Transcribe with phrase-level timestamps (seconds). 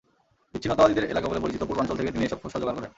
[0.53, 2.89] বিচ্ছিন্নতাবাদীদের এলাকা বলে পরিচিত পূর্বাঞ্চল থেকে তিনি এসব খোসা জোগাড় করেন।